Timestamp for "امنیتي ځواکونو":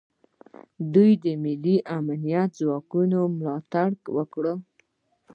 1.97-3.19